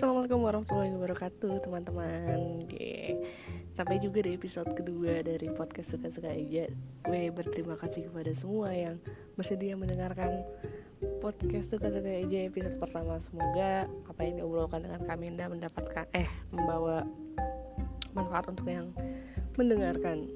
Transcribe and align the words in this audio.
Assalamualaikum 0.00 0.48
warahmatullahi 0.48 0.96
wabarakatuh 0.96 1.60
teman-teman. 1.60 2.64
Sampai 3.76 4.00
juga 4.00 4.24
di 4.24 4.32
episode 4.32 4.72
kedua 4.72 5.20
dari 5.20 5.52
podcast 5.52 5.92
Suka-Suka 5.92 6.32
aja. 6.32 6.72
Gue 7.04 7.28
berterima 7.28 7.76
kasih 7.76 8.08
kepada 8.08 8.32
semua 8.32 8.72
yang 8.72 8.96
bersedia 9.36 9.76
mendengarkan 9.76 10.40
podcast 11.20 11.76
Suka-Suka 11.76 12.16
aja 12.16 12.48
episode 12.48 12.80
pertama. 12.80 13.20
Semoga 13.20 13.92
apa 14.08 14.20
yang 14.24 14.40
diobrolkan 14.40 14.88
dengan 14.88 15.04
Kaminda 15.04 15.52
mendapatkan 15.52 16.08
Eh 16.16 16.32
membawa 16.48 17.04
manfaat 18.16 18.48
untuk 18.48 18.72
yang 18.72 18.96
mendengarkan. 19.60 20.32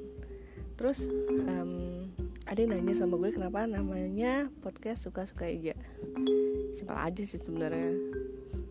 Terus 0.77 1.09
um, 1.49 2.13
ada 2.45 2.61
yang 2.61 2.69
nanya 2.69 3.01
sama 3.01 3.17
gue 3.17 3.33
kenapa 3.33 3.65
namanya 3.65 4.53
podcast 4.61 5.09
Suka-Suka 5.09 5.49
aja? 5.49 5.73
Simpel 6.77 7.01
aja 7.01 7.23
sih 7.25 7.41
sebenarnya 7.41 8.24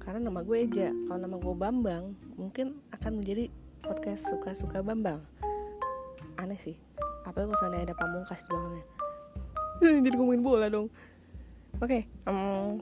karena 0.04 0.20
nama 0.30 0.40
gue 0.44 0.58
Eja. 0.68 0.92
Kalau 1.08 1.20
nama 1.20 1.36
gue 1.40 1.56
Bambang 1.56 2.16
mungkin 2.36 2.80
akan 2.92 3.24
menjadi 3.24 3.48
podcast 3.84 4.30
suka-suka 4.30 4.84
Bambang. 4.84 5.24
Aneh 6.38 6.60
sih. 6.60 6.78
Apa 7.24 7.48
kalau 7.48 7.56
sana 7.60 7.82
ada 7.82 7.96
pamungkas 7.96 8.44
di 8.44 8.48
belakangnya. 8.52 8.86
Jadi 10.06 10.16
ngomongin 10.20 10.44
bola 10.44 10.68
dong. 10.68 10.92
Oke 11.82 12.06
okay, 12.06 12.30
um, 12.30 12.78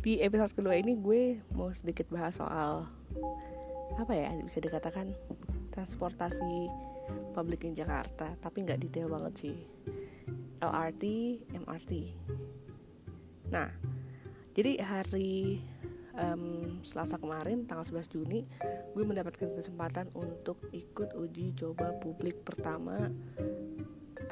di 0.00 0.18
episode 0.24 0.56
kedua 0.56 0.74
ini 0.74 0.96
gue 0.96 1.44
mau 1.52 1.68
sedikit 1.70 2.08
bahas 2.08 2.40
soal 2.40 2.88
apa 4.00 4.16
ya 4.16 4.32
bisa 4.40 4.56
dikatakan 4.56 5.12
transportasi 5.74 6.70
publik 7.36 7.66
di 7.66 7.76
Jakarta. 7.76 8.32
Tapi 8.40 8.64
nggak 8.64 8.80
detail 8.80 9.12
banget 9.12 9.34
sih. 9.36 9.56
LRT 10.62 11.04
MRT 11.58 11.92
nah 13.50 13.68
jadi 14.54 14.80
hari 14.80 15.60
um, 16.16 16.78
Selasa 16.82 17.16
kemarin 17.16 17.64
tanggal 17.64 17.84
11 17.86 18.12
Juni 18.12 18.44
gue 18.92 19.04
mendapatkan 19.04 19.52
kesempatan 19.52 20.10
untuk 20.12 20.60
ikut 20.72 21.16
uji 21.16 21.56
coba 21.56 21.96
publik 22.00 22.42
pertama 22.44 23.08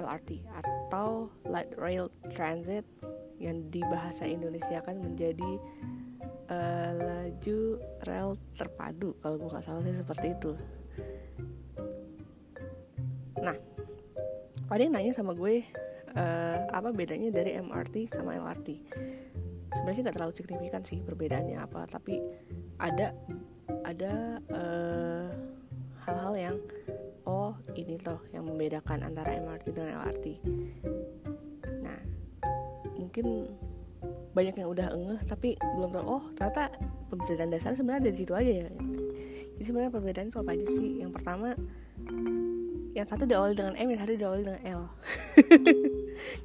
LRT 0.01 0.45
atau 0.49 1.29
Light 1.49 1.73
Rail 1.77 2.09
Transit 2.33 2.85
yang 3.41 3.69
di 3.73 3.81
bahasa 3.89 4.29
Indonesia 4.29 4.85
kan 4.85 5.01
menjadi 5.01 5.61
uh, 6.53 6.93
laju 6.97 7.61
rel 8.05 8.31
terpadu 8.57 9.17
kalau 9.25 9.41
gue 9.41 9.49
nggak 9.49 9.65
salah 9.65 9.83
sih 9.85 9.97
seperti 9.97 10.37
itu. 10.37 10.53
Nah, 13.41 13.57
ada 14.69 14.81
yang 14.81 14.93
nanya 14.93 15.17
sama 15.17 15.33
gue 15.33 15.65
uh, 16.15 16.59
apa 16.69 16.93
bedanya 16.93 17.33
dari 17.33 17.57
MRT 17.57 18.13
sama 18.13 18.37
LRT 18.37 18.69
sebenarnya 19.81 20.03
nggak 20.05 20.17
terlalu 20.21 20.35
signifikan 20.37 20.83
sih 20.85 21.01
perbedaannya 21.01 21.57
apa 21.57 21.89
tapi 21.89 22.21
ada 22.77 23.17
ada 23.89 24.37
uh, 24.53 25.29
hal-hal 26.05 26.35
yang 26.37 26.57
oh 27.25 27.57
ini 27.73 27.97
loh 28.05 28.21
yang 28.37 28.45
membedakan 28.45 29.01
antara 29.09 29.41
MRT 29.41 29.73
dan 29.73 29.97
LRT 29.97 30.27
nah 31.81 31.99
mungkin 33.01 33.49
banyak 34.31 34.55
yang 34.63 34.69
udah 34.71 34.93
engeh 34.95 35.21
tapi 35.27 35.57
belum 35.59 35.91
tahu 35.91 36.05
oh 36.07 36.25
ternyata 36.37 36.71
perbedaan 37.11 37.51
dasar 37.51 37.75
sebenarnya 37.75 38.13
dari 38.13 38.17
situ 38.17 38.33
aja 38.33 38.53
ya. 38.67 38.71
Jadi 39.59 39.65
sebenarnya 39.67 39.93
perbedaan 39.93 40.31
itu 40.31 40.39
apa 40.39 40.51
aja 40.55 40.67
sih? 40.71 41.03
Yang 41.03 41.13
pertama 41.19 41.59
yang 42.95 43.07
satu 43.07 43.27
diawali 43.27 43.55
dengan 43.55 43.75
M 43.79 43.89
yang 43.91 44.01
satu 44.03 44.15
diawali 44.19 44.43
dengan 44.47 44.63
L 44.67 44.83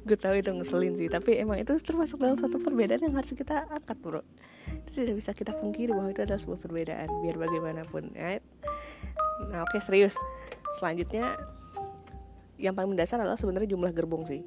gue 0.04 0.18
tahu 0.18 0.40
itu 0.40 0.50
ngeselin 0.52 0.94
sih 0.94 1.08
tapi 1.10 1.38
emang 1.40 1.60
itu 1.60 1.72
termasuk 1.82 2.20
dalam 2.20 2.36
satu 2.36 2.60
perbedaan 2.60 3.02
yang 3.02 3.14
harus 3.14 3.32
kita 3.32 3.66
angkat 3.68 3.96
bro. 4.00 4.22
Itu 4.66 4.90
tidak 5.04 5.14
bisa 5.18 5.30
kita 5.32 5.54
pungkiri 5.54 5.94
bahwa 5.94 6.10
itu 6.10 6.22
adalah 6.22 6.40
sebuah 6.40 6.60
perbedaan 6.60 7.08
biar 7.22 7.36
bagaimanapun 7.38 8.14
ya 8.16 8.42
nah 9.52 9.62
oke 9.62 9.76
okay, 9.76 9.80
serius. 9.84 10.16
Selanjutnya 10.80 11.36
yang 12.56 12.72
paling 12.72 12.96
mendasar 12.96 13.20
adalah 13.20 13.36
sebenarnya 13.36 13.68
jumlah 13.76 13.92
gerbong 13.92 14.24
sih. 14.24 14.40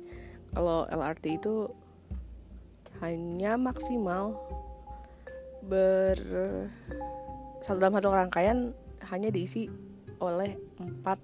Kalau 0.50 0.90
LRT 0.90 1.26
itu 1.42 1.70
hanya 3.06 3.56
maksimal 3.56 4.34
ber 5.62 6.18
satu 7.62 7.78
dalam 7.78 7.96
satu 7.96 8.10
rangkaian 8.10 8.74
hanya 9.14 9.30
diisi 9.30 9.70
oleh 10.20 10.58
empat 10.82 11.22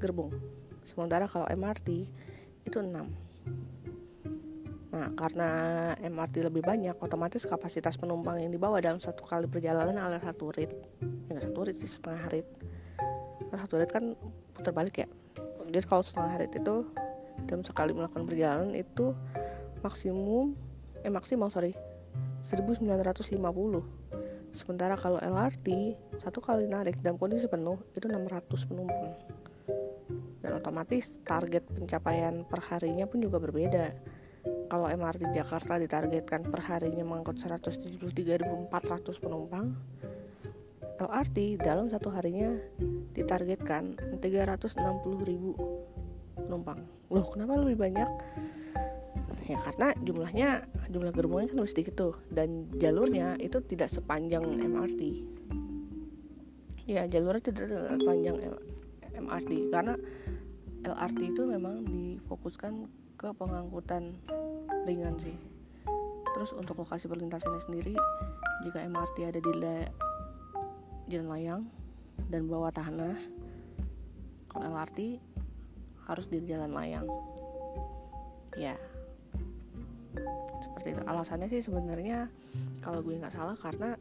gerbong. 0.00 0.34
Sementara 0.82 1.30
kalau 1.30 1.46
MRT 1.46 2.10
itu 2.66 2.78
6 2.80 3.32
Nah, 4.92 5.08
karena 5.16 5.50
MRT 6.04 6.52
lebih 6.52 6.60
banyak, 6.60 6.92
otomatis 7.00 7.48
kapasitas 7.48 7.96
penumpang 7.96 8.36
yang 8.44 8.52
dibawa 8.52 8.76
dalam 8.76 9.00
satu 9.00 9.24
kali 9.24 9.48
perjalanan 9.48 9.96
adalah 9.96 10.20
satu 10.20 10.52
rit. 10.52 10.68
Ya 11.32 11.40
satu 11.40 11.64
rit 11.64 11.80
sih, 11.80 11.88
setengah 11.88 12.28
rit. 12.28 12.44
Karena 13.48 13.64
satu 13.64 13.80
rit 13.80 13.88
kan 13.88 14.12
putar 14.52 14.76
balik 14.76 15.00
ya. 15.00 15.08
Jadi 15.64 15.88
kalau 15.88 16.04
setengah 16.04 16.44
rit 16.44 16.52
itu 16.52 16.84
dalam 17.48 17.64
sekali 17.64 17.96
melakukan 17.96 18.28
perjalanan 18.28 18.76
itu 18.76 19.16
maksimum 19.82 20.54
eh 21.02 21.10
maksimal 21.10 21.50
sorry 21.50 21.74
1950 22.46 23.42
sementara 24.52 24.94
kalau 24.94 25.18
LRT 25.18 25.96
satu 26.20 26.38
kali 26.38 26.68
narik 26.68 27.00
dalam 27.00 27.18
kondisi 27.18 27.48
penuh 27.50 27.80
itu 27.96 28.06
600 28.06 28.68
penumpang 28.68 29.10
dan 30.42 30.58
otomatis 30.58 31.22
target 31.22 31.62
pencapaian 31.70 32.42
perharinya 32.42 33.06
pun 33.06 33.22
juga 33.22 33.38
berbeda. 33.38 33.94
Kalau 34.42 34.90
MRT 34.90 35.30
Jakarta 35.30 35.78
ditargetkan 35.78 36.50
perharinya 36.50 37.06
mengangkut 37.06 37.38
173.400 37.38 39.22
penumpang 39.22 39.78
LRT 40.98 41.62
dalam 41.62 41.86
satu 41.86 42.10
harinya 42.10 42.50
ditargetkan 43.14 43.94
360.000 44.18 46.42
penumpang. 46.42 46.82
Loh 47.10 47.26
kenapa 47.30 47.62
lebih 47.62 47.78
banyak? 47.78 48.10
Ya 49.46 49.58
karena 49.62 49.94
jumlahnya 50.02 50.66
jumlah 50.90 51.14
gerbongnya 51.14 51.54
kan 51.54 51.62
lebih 51.62 51.72
sedikit 51.72 51.94
tuh 51.94 52.14
dan 52.28 52.68
jalurnya 52.76 53.40
itu 53.40 53.64
tidak 53.64 53.88
sepanjang 53.88 54.44
MRT 54.44 55.24
ya 56.86 57.06
jalurnya 57.06 57.42
tidak 57.48 57.94
sepanjang 57.96 58.36
MRT 59.14 59.50
karena 59.70 59.94
LRT 60.82 61.20
itu 61.34 61.42
memang 61.46 61.86
difokuskan 61.86 62.90
ke 63.14 63.30
pengangkutan 63.38 64.18
ringan 64.82 65.14
sih. 65.18 65.34
Terus 66.32 66.50
untuk 66.58 66.82
lokasi 66.82 67.06
perlintasannya 67.06 67.62
sendiri 67.62 67.94
jika 68.66 68.82
MRT 68.82 69.16
ada 69.30 69.40
di 69.40 69.52
jalan 71.10 71.28
layang 71.30 71.62
dan 72.30 72.48
bawah 72.50 72.72
tanah 72.74 73.14
LRT 74.52 75.20
harus 76.08 76.26
di 76.26 76.42
jalan 76.44 76.74
layang. 76.74 77.06
Ya. 78.58 78.76
Seperti 80.60 80.98
itu. 80.98 81.02
Alasannya 81.06 81.48
sih 81.48 81.62
sebenarnya 81.62 82.28
kalau 82.82 83.00
gue 83.00 83.16
nggak 83.16 83.32
salah 83.32 83.56
karena 83.56 83.96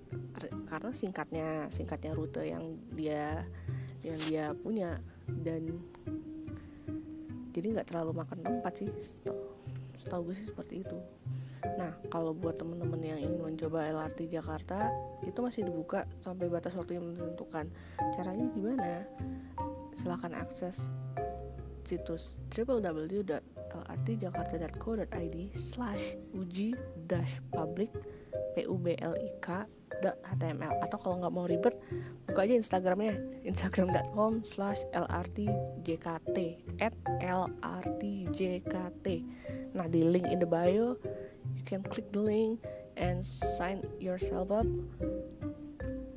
karena 0.65 0.91
singkatnya 0.91 1.47
singkatnya 1.69 2.11
rute 2.17 2.43
yang 2.43 2.75
dia 2.97 3.45
yang 4.01 4.17
dia 4.27 4.45
punya 4.57 4.97
dan 5.45 5.79
jadi 7.51 7.67
nggak 7.77 7.87
terlalu 7.91 8.23
makan 8.23 8.39
tempat 8.43 8.73
sih 8.79 8.89
setahu 9.99 10.31
gue 10.31 10.35
sih 10.35 10.47
seperti 10.49 10.81
itu. 10.81 10.97
Nah 11.77 11.93
kalau 12.09 12.33
buat 12.33 12.57
temen-temen 12.57 13.01
yang 13.05 13.21
ingin 13.21 13.37
mencoba 13.37 13.85
LRT 13.85 14.33
Jakarta 14.33 14.89
itu 15.21 15.37
masih 15.37 15.61
dibuka 15.67 16.09
sampai 16.17 16.49
batas 16.49 16.73
waktu 16.73 16.97
yang 16.97 17.05
menentukan. 17.05 17.69
Caranya 18.17 18.49
gimana? 18.49 19.05
Silahkan 19.93 20.33
akses 20.33 20.89
situs 21.85 22.41
www.lrtjakarta.co.id 22.53 25.37
slash 25.57 26.17
uji 26.33 26.75
dash 27.09 27.41
public 27.49 27.89
publik 28.55 29.01
html 30.03 30.73
atau 30.81 30.97
kalau 30.97 31.15
nggak 31.21 31.33
mau 31.33 31.45
ribet 31.45 31.75
buka 32.25 32.45
aja 32.45 32.55
instagramnya 32.57 33.17
instagram.com 33.45 34.41
slash 34.41 34.81
lrtjkt 34.91 36.37
at 36.81 36.93
lrtjkt 37.21 39.07
nah 39.71 39.87
di 39.87 40.01
link 40.03 40.27
in 40.27 40.41
the 40.41 40.49
bio 40.49 40.97
you 41.53 41.63
can 41.63 41.85
click 41.85 42.09
the 42.11 42.21
link 42.21 42.59
and 42.97 43.23
sign 43.23 43.81
yourself 44.01 44.49
up 44.49 44.67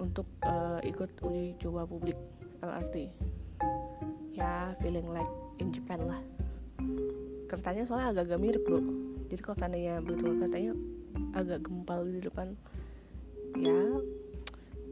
untuk 0.01 0.27
uh, 0.45 0.81
ikut 0.85 1.09
uji 1.25 1.57
coba 1.61 1.87
publik 1.87 2.17
LRT 2.65 3.13
ya 4.35 4.75
feeling 4.83 5.07
like 5.15 5.31
in 5.63 5.71
Japan 5.71 6.03
lah. 6.05 6.21
Keretanya 7.47 7.87
soalnya 7.87 8.11
agak-agak 8.11 8.41
mirip 8.43 8.63
bro. 8.67 8.83
Jadi 9.31 9.41
kalau 9.41 9.57
seandainya 9.57 9.95
betul 10.03 10.37
keretanya 10.37 10.73
agak 11.35 11.63
gempal 11.67 12.03
di 12.07 12.21
depan 12.23 12.59
ya 13.55 13.81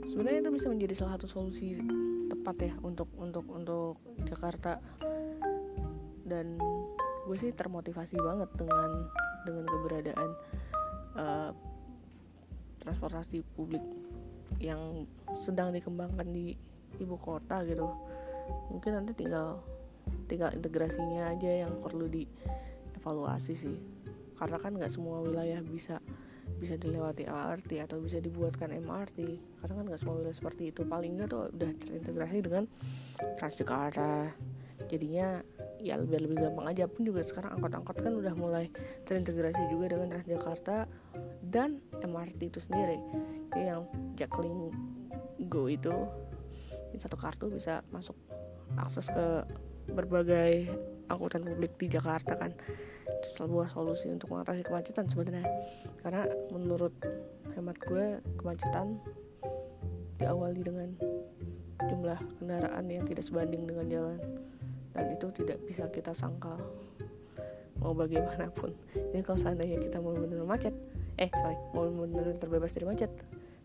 sebenarnya 0.07 0.47
itu 0.47 0.53
bisa 0.55 0.67
menjadi 0.71 0.95
salah 0.95 1.19
satu 1.19 1.27
solusi 1.27 1.79
tepat 2.31 2.57
ya 2.71 2.75
untuk 2.83 3.09
untuk 3.19 3.47
untuk 3.51 3.97
Jakarta. 4.27 4.79
Dan 6.23 6.57
gue 7.29 7.37
sih 7.37 7.53
termotivasi 7.53 8.19
banget 8.19 8.51
dengan 8.57 8.91
dengan 9.45 9.65
keberadaan 9.69 10.31
uh, 11.19 11.51
transportasi 12.83 13.43
publik 13.55 13.83
yang 14.59 15.07
sedang 15.35 15.75
dikembangkan 15.75 16.27
di 16.31 16.55
ibu 16.99 17.17
kota 17.19 17.63
gitu. 17.67 17.87
Mungkin 18.71 18.91
nanti 18.95 19.13
tinggal 19.15 19.61
tinggal 20.27 20.51
integrasinya 20.51 21.31
aja 21.31 21.67
yang 21.67 21.79
perlu 21.79 22.11
dievaluasi 22.11 23.55
sih 23.55 24.02
karena 24.43 24.59
kan 24.59 24.75
nggak 24.75 24.91
semua 24.91 25.23
wilayah 25.23 25.63
bisa 25.63 26.03
bisa 26.59 26.75
dilewati 26.75 27.31
LRT 27.31 27.79
atau 27.87 28.03
bisa 28.03 28.19
dibuatkan 28.19 28.75
MRT 28.75 29.19
karena 29.63 29.75
kan 29.79 29.85
nggak 29.87 30.01
semua 30.03 30.19
wilayah 30.19 30.35
seperti 30.35 30.75
itu. 30.75 30.83
Paling 30.83 31.15
nggak 31.15 31.29
tuh 31.31 31.47
udah 31.55 31.71
terintegrasi 31.79 32.39
dengan 32.43 32.65
Transjakarta. 33.39 34.35
Jadinya 34.91 35.39
ya 35.79 35.95
lebih 35.95 36.27
lebih 36.27 36.43
gampang 36.43 36.67
aja. 36.75 36.91
Pun 36.91 37.07
juga 37.07 37.23
sekarang 37.23 37.55
angkot-angkot 37.55 38.03
kan 38.03 38.13
udah 38.19 38.35
mulai 38.35 38.67
terintegrasi 39.07 39.71
juga 39.71 39.95
dengan 39.95 40.11
Transjakarta 40.11 40.91
dan 41.47 41.79
MRT 42.03 42.51
itu 42.51 42.59
sendiri. 42.59 42.99
Jadi 43.55 43.63
yang 43.63 43.87
Jackling 44.19 44.75
Go 45.47 45.71
itu 45.71 45.95
satu 46.99 47.15
kartu 47.15 47.47
bisa 47.49 47.87
masuk 47.95 48.19
akses 48.75 49.07
ke 49.07 49.47
berbagai 49.91 50.71
angkutan 51.11 51.45
publik 51.45 51.75
di 51.77 51.87
Jakarta 51.91 52.39
kan 52.39 52.55
sebuah 53.33 53.71
solusi 53.73 54.11
untuk 54.11 54.33
mengatasi 54.35 54.63
kemacetan 54.65 55.07
sebenarnya. 55.09 55.47
Karena 56.03 56.27
menurut 56.53 56.95
hemat 57.55 57.77
gue 57.83 58.19
kemacetan 58.39 58.99
diawali 60.19 60.61
dengan 60.63 60.89
jumlah 61.89 62.19
kendaraan 62.39 62.85
yang 62.87 63.05
tidak 63.07 63.25
sebanding 63.27 63.67
dengan 63.67 63.87
jalan. 63.91 64.19
Dan 64.93 65.05
itu 65.17 65.27
tidak 65.33 65.59
bisa 65.65 65.89
kita 65.89 66.13
sangkal 66.13 66.61
mau 67.83 67.97
bagaimanapun. 67.97 68.71
Jadi 68.95 69.23
kalau 69.27 69.39
seandainya 69.41 69.79
kita 69.83 69.99
mau 69.99 70.15
benar 70.15 70.47
macet 70.47 70.75
eh 71.21 71.29
sorry 71.35 71.59
mau 71.75 71.91
benar 71.91 72.33
terbebas 72.39 72.73
dari 72.73 72.89
macet 72.89 73.11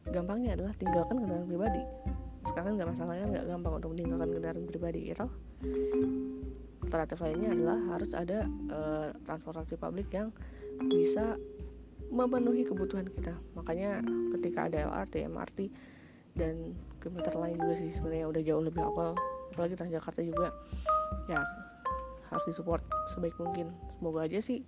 gampangnya 0.10 0.58
adalah 0.58 0.74
tinggalkan 0.74 1.22
kendaraan 1.22 1.46
pribadi. 1.46 1.84
Sekarang 2.48 2.80
nggak 2.80 2.90
masalahnya 2.96 3.26
nggak 3.38 3.46
gampang 3.46 3.74
untuk 3.78 3.92
meninggalkan 3.94 4.30
kendaraan 4.34 4.66
pribadi 4.66 5.00
gitu 5.14 5.28
alternatif 6.88 7.20
lainnya 7.20 7.52
adalah 7.52 7.78
harus 7.92 8.12
ada 8.16 8.48
uh, 8.72 9.12
transportasi 9.28 9.76
publik 9.76 10.08
yang 10.16 10.32
bisa 10.88 11.36
memenuhi 12.08 12.64
kebutuhan 12.64 13.12
kita. 13.12 13.36
Makanya 13.60 14.00
ketika 14.40 14.72
ada 14.72 14.88
LRT, 14.88 15.28
MRT 15.28 15.60
dan 16.40 16.72
komuter 17.04 17.36
lain 17.36 17.60
juga 17.60 17.76
sih 17.76 17.92
sebenarnya 17.92 18.26
udah 18.32 18.42
jauh 18.42 18.64
lebih 18.64 18.82
awal. 18.82 19.12
Apalagi 19.52 19.76
Transjakarta 19.76 20.24
juga 20.24 20.56
ya 21.28 21.44
harus 22.32 22.46
disupport 22.48 22.84
sebaik 23.12 23.36
mungkin. 23.36 23.76
Semoga 23.92 24.24
aja 24.24 24.40
sih 24.40 24.64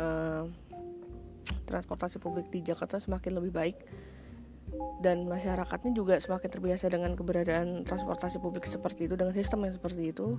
uh, 0.00 0.48
transportasi 1.68 2.16
publik 2.16 2.48
di 2.48 2.64
Jakarta 2.64 2.96
semakin 2.96 3.36
lebih 3.36 3.52
baik 3.52 3.76
dan 5.00 5.24
masyarakatnya 5.24 5.92
juga 5.96 6.20
semakin 6.20 6.48
terbiasa 6.48 6.92
dengan 6.92 7.16
keberadaan 7.16 7.88
transportasi 7.88 8.36
publik 8.40 8.68
seperti 8.68 9.08
itu 9.08 9.14
dengan 9.16 9.32
sistem 9.32 9.64
yang 9.64 9.74
seperti 9.74 10.12
itu 10.12 10.36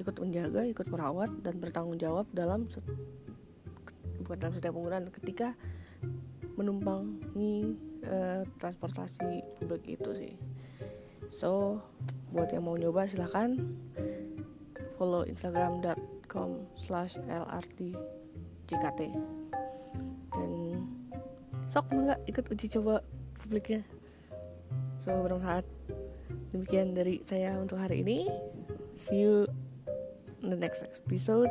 ikut 0.00 0.16
menjaga, 0.16 0.64
ikut 0.64 0.88
merawat 0.88 1.28
dan 1.44 1.60
bertanggung 1.60 2.00
jawab 2.00 2.24
dalam 2.32 2.64
bukan 4.24 4.36
dalam 4.40 4.54
setiap 4.56 4.72
penggunaan 4.72 5.12
ketika 5.12 5.52
menumpangi 6.56 7.76
uh, 8.04 8.42
transportasi 8.56 9.44
publik 9.60 10.00
itu 10.00 10.10
sih. 10.16 10.34
So 11.28 11.80
buat 12.32 12.50
yang 12.50 12.64
mau 12.66 12.76
nyoba 12.76 13.04
silahkan 13.04 13.58
follow 14.96 15.24
instagram.com 15.24 16.68
slash 16.76 17.16
lrt 17.24 17.78
jkt 18.70 19.00
dan 20.30 20.50
sok 21.66 21.90
enggak 21.90 22.20
ikut 22.28 22.44
uji 22.48 22.66
coba 22.78 23.02
publiknya. 23.40 23.82
Semoga 25.00 25.32
bermanfaat. 25.32 25.66
Demikian 26.52 26.92
dari 26.92 27.24
saya 27.24 27.56
untuk 27.56 27.80
hari 27.80 28.04
ini. 28.04 28.28
See 28.94 29.24
you 29.24 29.48
the 30.42 30.56
next 30.56 30.84
episode. 30.84 31.50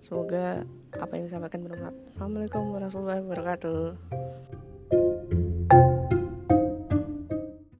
Semoga 0.00 0.64
apa 0.96 1.12
yang 1.18 1.28
disampaikan 1.28 1.60
bermanfaat. 1.66 1.96
Assalamualaikum 2.16 2.62
warahmatullahi 2.72 3.20
wabarakatuh 3.26 3.80